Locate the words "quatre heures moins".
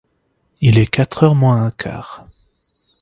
0.89-1.63